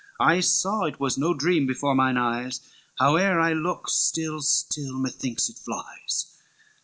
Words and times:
I 0.19 0.39
saw 0.39 0.85
it 0.85 0.99
was 0.99 1.15
no 1.15 1.35
dream, 1.35 1.67
before 1.67 1.93
mine 1.93 2.17
eyes, 2.17 2.59
Howe'er 2.97 3.39
I 3.39 3.53
look, 3.53 3.87
still, 3.87 4.41
still 4.41 4.97
methinks 4.97 5.47
it 5.47 5.59
flies. 5.59 6.35